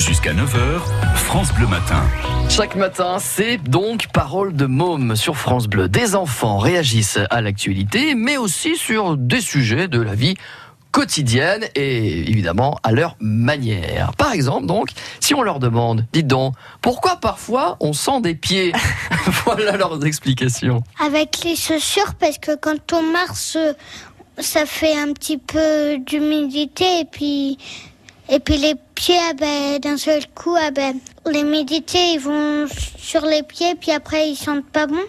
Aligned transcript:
Jusqu'à 0.00 0.32
9h, 0.32 0.80
France 1.14 1.52
Bleu 1.52 1.66
Matin. 1.66 2.02
Chaque 2.48 2.74
matin, 2.74 3.18
c'est 3.20 3.58
donc 3.58 4.06
Parole 4.14 4.54
de 4.54 4.64
Môme 4.64 5.14
sur 5.14 5.36
France 5.36 5.66
Bleu. 5.66 5.90
Des 5.90 6.14
enfants 6.14 6.56
réagissent 6.56 7.18
à 7.28 7.42
l'actualité, 7.42 8.14
mais 8.14 8.38
aussi 8.38 8.76
sur 8.76 9.18
des 9.18 9.42
sujets 9.42 9.88
de 9.88 10.00
la 10.00 10.14
vie 10.14 10.36
quotidienne 10.90 11.66
et 11.74 12.30
évidemment 12.30 12.78
à 12.82 12.92
leur 12.92 13.14
manière. 13.20 14.12
Par 14.16 14.32
exemple, 14.32 14.64
donc, 14.64 14.88
si 15.20 15.34
on 15.34 15.42
leur 15.42 15.58
demande, 15.58 16.06
dites 16.14 16.26
donc, 16.26 16.54
pourquoi 16.80 17.16
parfois 17.16 17.76
on 17.80 17.92
sent 17.92 18.22
des 18.22 18.34
pieds 18.34 18.72
Voilà 19.44 19.76
leurs 19.76 20.06
explications. 20.06 20.82
Avec 20.98 21.44
les 21.44 21.56
chaussures, 21.56 22.14
parce 22.18 22.38
que 22.38 22.56
quand 22.56 22.94
on 22.94 23.02
marche, 23.02 23.58
ça 24.38 24.64
fait 24.64 24.96
un 24.96 25.12
petit 25.12 25.36
peu 25.36 25.98
d'humidité 25.98 27.00
et 27.00 27.04
puis 27.04 27.58
et 28.32 28.38
puis 28.38 28.56
les 28.58 28.76
pieds, 28.94 29.18
ah 29.28 29.34
ben, 29.34 29.78
d'un 29.80 29.96
seul 29.96 30.22
coup, 30.34 30.54
ah 30.56 30.70
ben, 30.70 30.98
l'humidité, 31.26 32.12
ils 32.12 32.20
vont 32.20 32.66
sur 32.96 33.22
les 33.26 33.42
pieds, 33.42 33.74
puis 33.74 33.90
après 33.90 34.30
ils 34.30 34.36
sentent 34.36 34.70
pas 34.70 34.86
bon. 34.86 35.02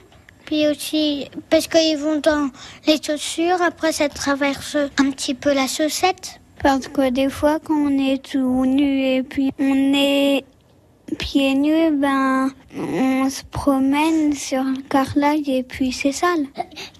Puis 0.45 0.67
aussi 0.67 1.29
parce 1.49 1.67
qu'ils 1.67 1.97
vont 1.97 2.17
dans 2.17 2.49
les 2.87 2.99
chaussures, 3.01 3.61
après 3.61 3.91
ça 3.91 4.09
traverse 4.09 4.75
un 4.97 5.11
petit 5.11 5.35
peu 5.35 5.53
la 5.53 5.67
chaussette. 5.67 6.41
Parce 6.63 6.87
que 6.87 7.09
des 7.09 7.29
fois, 7.29 7.59
quand 7.59 7.75
on 7.75 7.97
est 7.97 8.23
tout 8.23 8.65
nu 8.65 9.05
et 9.05 9.23
puis 9.23 9.51
on 9.59 9.93
est 9.93 10.43
pieds 11.19 11.53
nus, 11.53 11.91
ben, 11.91 12.49
on 12.77 13.29
se 13.29 13.43
promène 13.43 14.33
sur 14.33 14.63
le 14.63 14.81
carrelage 14.89 15.47
et 15.47 15.63
puis 15.63 15.91
c'est 15.91 16.11
sale. 16.11 16.45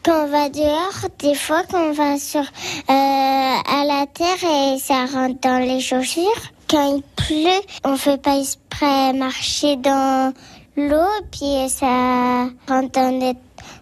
Quand 0.04 0.26
on 0.26 0.28
va 0.28 0.50
dehors, 0.50 1.10
des 1.20 1.36
fois, 1.36 1.64
quand 1.70 1.90
on 1.90 1.94
va 1.94 2.18
sur, 2.18 2.42
euh, 2.42 2.44
à 2.88 3.86
la 3.86 4.06
terre 4.08 4.44
et 4.44 4.80
ça 4.80 5.06
rentre 5.06 5.40
dans 5.42 5.60
les 5.60 5.80
chaussures. 5.80 6.24
Quand 6.70 6.96
il 6.96 7.04
pleut, 7.16 7.62
on 7.84 7.96
fait 7.98 8.22
pas 8.22 8.38
exprès 8.38 9.14
marcher 9.14 9.76
dans 9.78 10.34
l'eau, 10.78 11.26
puis 11.32 11.70
ça 11.70 12.46
rentre 12.68 12.92
dans 12.94 13.12
notre, 13.20 13.40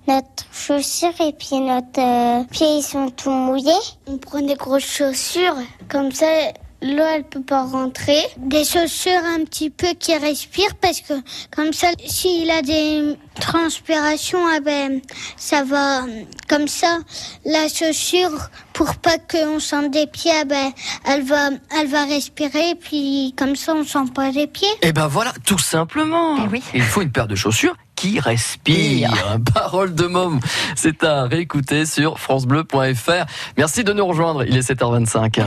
notre 0.07 0.45
chaussure 0.51 1.13
et 1.21 1.33
puis 1.33 1.59
notre 1.59 1.99
euh, 1.99 2.43
pieds 2.45 2.77
ils 2.77 2.83
sont 2.83 3.09
tout 3.09 3.29
mouillés. 3.29 3.71
On 4.07 4.17
prend 4.17 4.41
des 4.41 4.55
grosses 4.55 4.83
chaussures, 4.83 5.57
comme 5.87 6.11
ça 6.11 6.27
l'eau 6.81 7.03
elle 7.16 7.23
peut 7.23 7.41
pas 7.41 7.63
rentrer. 7.63 8.22
Des 8.38 8.63
chaussures 8.63 9.23
un 9.25 9.44
petit 9.45 9.69
peu 9.69 9.88
qui 9.99 10.16
respirent 10.17 10.75
parce 10.81 11.02
que 11.02 11.13
comme 11.55 11.73
ça, 11.73 11.88
s'il 12.05 12.49
a 12.49 12.61
des 12.61 13.16
transpirations, 13.39 14.45
ah 14.47 14.59
ben 14.59 15.02
ça 15.38 15.63
va 15.63 16.02
comme 16.47 16.67
ça. 16.67 16.99
La 17.45 17.67
chaussure 17.67 18.49
pour 18.73 18.95
pas 18.95 19.17
qu'on 19.17 19.59
sente 19.59 19.91
des 19.91 20.08
pieds, 20.08 20.31
ah 20.41 20.45
ben 20.45 20.71
elle 21.05 21.23
va 21.23 21.49
elle 21.80 21.88
va 21.88 22.05
respirer 22.05 22.75
puis 22.80 23.33
comme 23.38 23.55
ça 23.55 23.73
on 23.75 23.83
sent 23.83 24.11
pas 24.14 24.31
les 24.31 24.47
pieds. 24.47 24.67
Et 24.81 24.91
ben 24.91 25.08
voilà, 25.08 25.33
tout 25.45 25.59
simplement. 25.59 26.38
Il 26.73 26.81
faut 26.81 27.02
une 27.02 27.11
paire 27.11 27.27
de 27.27 27.36
chaussures 27.36 27.75
qui 27.99 28.19
respire. 28.19 29.11
Parole 29.53 29.93
de 29.93 30.05
môme. 30.05 30.39
C'est 30.75 31.03
à 31.03 31.25
réécouter 31.25 31.86
sur 31.86 32.17
francebleu.fr. 32.17 33.25
Merci 33.58 33.83
de 33.83 33.91
nous 33.91 34.05
rejoindre. 34.05 34.45
Il 34.45 34.55
est 34.55 34.71
7h25. 34.71 35.41